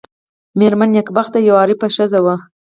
مېرمن 0.59 0.89
نېکبخته 0.95 1.37
یوه 1.47 1.59
عارفه 1.61 1.87
ښځه 1.95 2.19
وه. 2.25 2.35